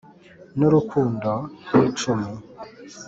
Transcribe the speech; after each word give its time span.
N'urukundo 0.59 1.31
nk'icumi 1.67 2.29